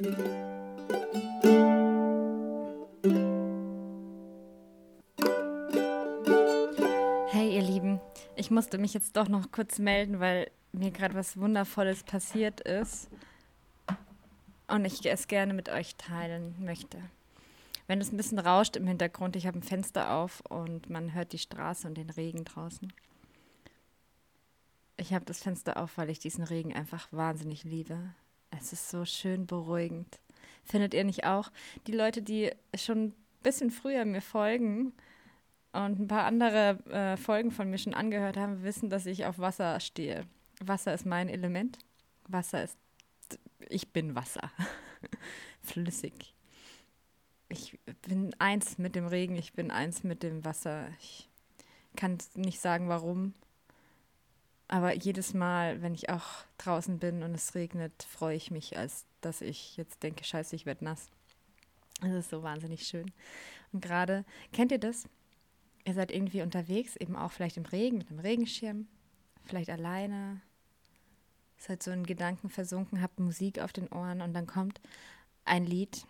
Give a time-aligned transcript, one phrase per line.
[0.00, 0.06] Hey
[7.56, 8.00] ihr Lieben,
[8.36, 13.08] ich musste mich jetzt doch noch kurz melden, weil mir gerade was Wundervolles passiert ist
[14.68, 16.98] und ich es gerne mit euch teilen möchte.
[17.88, 21.32] Wenn es ein bisschen rauscht im Hintergrund, ich habe ein Fenster auf und man hört
[21.32, 22.92] die Straße und den Regen draußen.
[24.96, 27.98] Ich habe das Fenster auf, weil ich diesen Regen einfach wahnsinnig liebe.
[28.60, 30.18] Es ist so schön beruhigend.
[30.64, 31.50] Findet ihr nicht auch?
[31.86, 34.92] Die Leute, die schon ein bisschen früher mir folgen
[35.72, 39.38] und ein paar andere äh, Folgen von mir schon angehört haben, wissen, dass ich auf
[39.38, 40.26] Wasser stehe.
[40.60, 41.78] Wasser ist mein Element.
[42.26, 42.76] Wasser ist.
[43.68, 44.50] Ich bin Wasser.
[45.62, 46.34] Flüssig.
[47.48, 50.88] Ich bin eins mit dem Regen, ich bin eins mit dem Wasser.
[51.00, 51.28] Ich
[51.96, 53.34] kann nicht sagen, warum.
[54.68, 59.06] Aber jedes Mal, wenn ich auch draußen bin und es regnet, freue ich mich, als
[59.22, 61.08] dass ich jetzt denke, scheiße, ich werde nass.
[62.02, 63.10] Das ist so wahnsinnig schön.
[63.72, 65.08] Und gerade, kennt ihr das?
[65.84, 68.86] Ihr seid irgendwie unterwegs, eben auch vielleicht im Regen, mit einem Regenschirm,
[69.44, 70.42] vielleicht alleine,
[71.56, 74.80] seid so in Gedanken versunken, habt Musik auf den Ohren und dann kommt
[75.46, 76.06] ein Lied,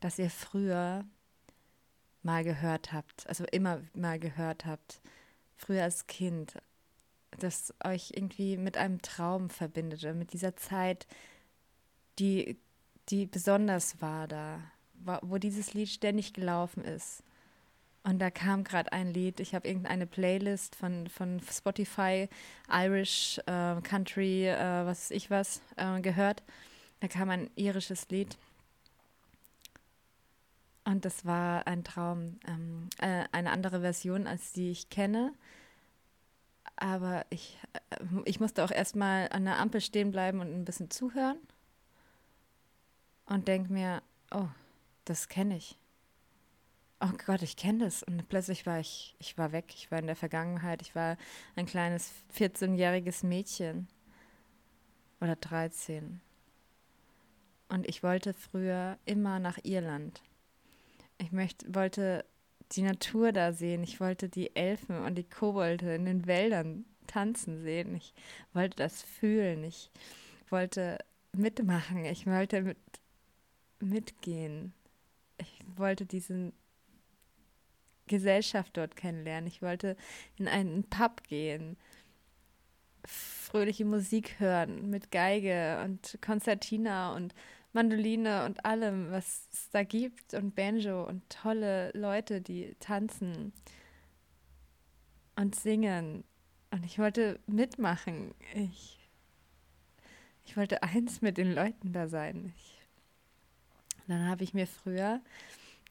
[0.00, 1.04] das ihr früher
[2.22, 5.00] mal gehört habt, also immer mal gehört habt
[5.58, 6.54] früher als Kind,
[7.38, 11.06] das euch irgendwie mit einem Traum verbindet oder mit dieser Zeit,
[12.18, 12.58] die,
[13.10, 14.60] die besonders war da,
[15.22, 17.22] wo dieses Lied ständig gelaufen ist.
[18.04, 22.28] Und da kam gerade ein Lied, ich habe irgendeine Playlist von, von Spotify,
[22.70, 26.42] Irish, äh, Country, äh, was weiß ich was, äh, gehört.
[27.00, 28.38] Da kam ein irisches Lied.
[30.88, 35.34] Und das war ein Traum, ähm, äh, eine andere Version, als die ich kenne.
[36.76, 37.58] Aber ich,
[37.90, 41.36] äh, ich musste auch erstmal an der Ampel stehen bleiben und ein bisschen zuhören.
[43.26, 44.48] Und denke mir, oh,
[45.04, 45.76] das kenne ich.
[47.00, 48.02] Oh Gott, ich kenne das.
[48.02, 49.66] Und plötzlich war ich, ich war weg.
[49.74, 50.80] Ich war in der Vergangenheit.
[50.80, 51.18] Ich war
[51.54, 53.88] ein kleines 14-jähriges Mädchen.
[55.20, 56.22] Oder 13.
[57.68, 60.22] Und ich wollte früher immer nach Irland.
[61.18, 62.24] Ich möchte, wollte
[62.72, 63.82] die Natur da sehen.
[63.82, 67.94] Ich wollte die Elfen und die Kobolde in den Wäldern tanzen sehen.
[67.94, 68.14] Ich
[68.52, 69.64] wollte das fühlen.
[69.64, 69.90] Ich
[70.48, 70.98] wollte
[71.32, 72.04] mitmachen.
[72.04, 72.78] Ich wollte mit,
[73.80, 74.72] mitgehen.
[75.38, 76.52] Ich wollte diese
[78.06, 79.46] Gesellschaft dort kennenlernen.
[79.46, 79.96] Ich wollte
[80.36, 81.76] in einen Pub gehen,
[83.04, 87.34] fröhliche Musik hören mit Geige und Konzertina und
[87.72, 93.52] Mandoline und allem, was es da gibt und Banjo und tolle Leute, die tanzen
[95.36, 96.24] und singen.
[96.70, 98.34] Und ich wollte mitmachen.
[98.54, 98.98] Ich,
[100.44, 102.52] ich wollte eins mit den Leuten da sein.
[102.56, 102.80] Ich,
[104.06, 105.20] dann habe ich mir früher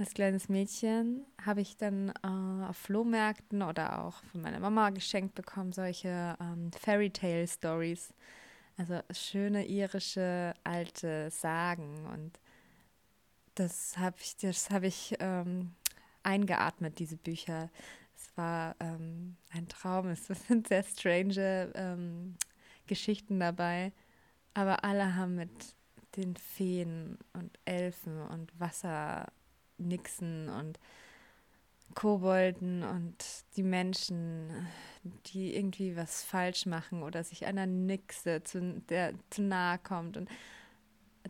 [0.00, 5.34] als kleines Mädchen habe ich dann äh, auf Flohmärkten oder auch von meiner Mama geschenkt
[5.34, 8.14] bekommen solche ähm, Fairy Tale Stories
[8.80, 12.40] also schöne irische alte Sagen und
[13.54, 15.72] das habe ich, das habe ich ähm,
[16.22, 17.68] eingeatmet, diese Bücher.
[18.16, 20.08] Es war ähm, ein Traum.
[20.08, 22.36] Es sind sehr strange ähm,
[22.86, 23.92] Geschichten dabei,
[24.54, 25.50] aber alle haben mit
[26.16, 30.80] den Feen und Elfen und Wassernixen und
[31.94, 33.16] Kobolden und
[33.56, 34.66] die Menschen,
[35.26, 40.28] die irgendwie was falsch machen oder sich einer Nixe zu, der zu nahe kommt und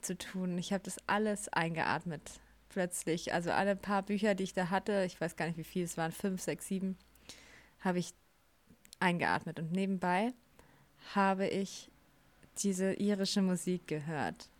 [0.00, 0.58] zu tun.
[0.58, 3.32] Ich habe das alles eingeatmet plötzlich.
[3.32, 5.96] Also alle paar Bücher, die ich da hatte, ich weiß gar nicht wie viel, es
[5.96, 6.96] waren fünf, sechs, sieben,
[7.80, 8.14] habe ich
[9.00, 9.58] eingeatmet.
[9.58, 10.32] Und nebenbei
[11.14, 11.90] habe ich
[12.58, 14.50] diese irische Musik gehört.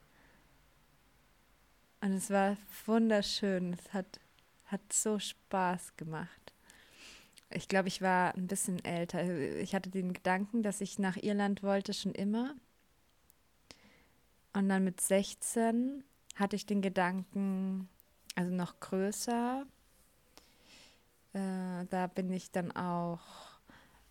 [2.00, 2.56] Und es war
[2.86, 3.72] wunderschön.
[3.72, 4.20] Es hat
[4.68, 6.52] hat so Spaß gemacht.
[7.50, 9.24] Ich glaube, ich war ein bisschen älter.
[9.58, 12.54] Ich hatte den Gedanken, dass ich nach Irland wollte, schon immer.
[14.52, 16.04] Und dann mit 16
[16.36, 17.88] hatte ich den Gedanken,
[18.34, 19.66] also noch größer.
[21.32, 23.20] Äh, da bin ich dann auch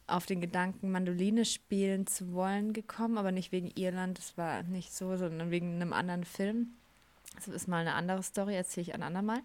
[0.08, 4.94] auf den Gedanken, Mandoline spielen zu wollen gekommen, aber nicht wegen Irland, das war nicht
[4.94, 6.74] so, sondern wegen einem anderen Film.
[7.36, 9.42] Das ist mal eine andere Story, erzähle ich ein andermal.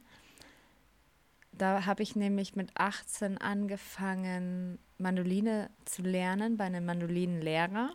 [1.52, 7.92] Da habe ich nämlich mit 18 angefangen, Mandoline zu lernen bei einem Mandolinenlehrer.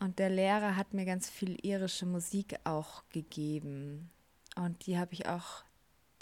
[0.00, 4.10] Und der Lehrer hat mir ganz viel irische Musik auch gegeben.
[4.56, 5.64] Und die habe ich auch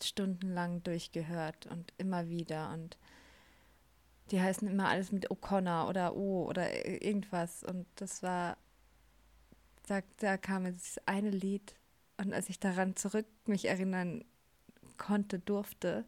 [0.00, 2.72] stundenlang durchgehört und immer wieder.
[2.72, 2.98] Und
[4.30, 7.64] die heißen immer alles mit O'Connor oder O oder irgendwas.
[7.64, 8.56] Und das war
[9.86, 11.74] da, da kam das eine Lied
[12.16, 14.24] und als ich daran zurück mich erinnern
[14.98, 16.04] konnte, durfte,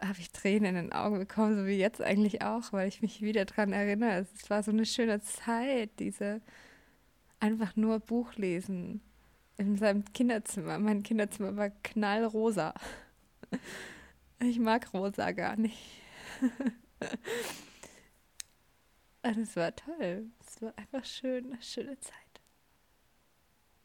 [0.00, 3.22] habe ich Tränen in den Augen bekommen, so wie jetzt eigentlich auch, weil ich mich
[3.22, 4.26] wieder daran erinnere.
[4.34, 6.40] Es war so eine schöne Zeit, diese
[7.40, 9.00] einfach nur Buch lesen
[9.56, 10.78] in seinem Kinderzimmer.
[10.78, 12.74] Mein Kinderzimmer war knallrosa.
[14.44, 15.78] Ich mag rosa gar nicht.
[19.22, 20.26] Und es war toll.
[20.44, 22.14] Es war einfach schön, eine schöne Zeit.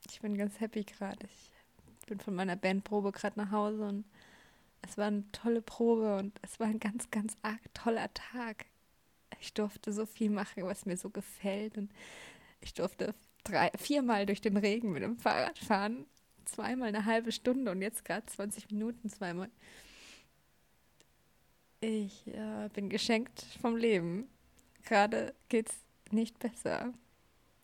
[0.09, 1.27] Ich bin ganz happy gerade.
[1.27, 1.51] Ich
[2.07, 4.05] bin von meiner Bandprobe gerade nach Hause und
[4.81, 8.65] es war eine tolle Probe und es war ein ganz, ganz arg toller Tag.
[9.39, 11.91] Ich durfte so viel machen, was mir so gefällt und
[12.61, 13.13] ich durfte
[13.43, 16.05] drei, viermal durch den Regen mit dem Fahrrad fahren,
[16.45, 19.49] zweimal eine halbe Stunde und jetzt gerade 20 Minuten zweimal.
[21.79, 24.27] Ich äh, bin geschenkt vom Leben.
[24.83, 25.75] Gerade geht's
[26.11, 26.93] nicht besser.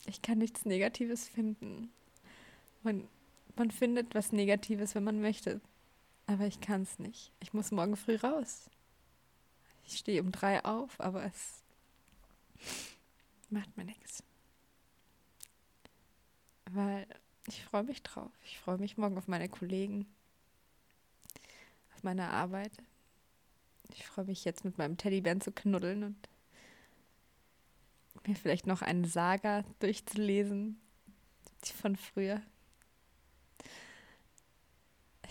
[0.06, 1.92] Ich kann nichts Negatives finden.
[2.84, 3.08] Man,
[3.56, 5.62] man findet was Negatives, wenn man möchte.
[6.26, 7.32] Aber ich kann es nicht.
[7.40, 8.70] Ich muss morgen früh raus.
[9.86, 11.64] Ich stehe um drei auf, aber es
[13.50, 14.24] macht mir nichts.
[16.72, 17.06] Weil
[17.48, 18.32] ich freue mich drauf.
[18.46, 20.06] Ich freue mich morgen auf meine Kollegen,
[21.94, 22.72] auf meine Arbeit.
[23.94, 26.28] Ich freue mich jetzt mit meinem Teddybären zu knuddeln und
[28.26, 30.80] mir vielleicht noch eine Saga durchzulesen,
[31.72, 32.42] von früher.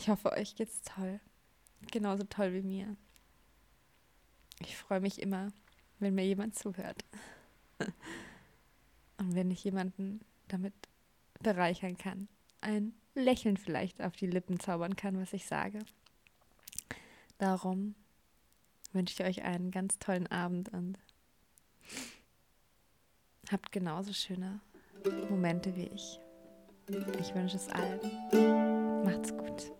[0.02, 1.20] Ich hoffe, euch geht's toll.
[1.93, 2.96] Genauso toll wie mir.
[4.58, 5.52] Ich freue mich immer,
[6.00, 7.04] wenn mir jemand zuhört.
[9.19, 10.75] Und wenn ich jemanden damit
[11.40, 12.26] bereichern kann.
[12.62, 15.78] Ein Lächeln vielleicht auf die Lippen zaubern kann, was ich sage.
[17.38, 17.94] Darum
[18.93, 20.98] wünsche ich euch einen ganz tollen Abend und
[23.52, 24.58] habt genauso schöne
[25.31, 26.19] Momente wie ich.
[27.20, 29.05] Ich wünsche es allen.
[29.05, 29.70] Macht's gut.